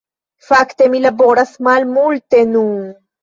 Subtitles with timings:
[0.45, 2.83] Fakte, mi laboras malmulte nun.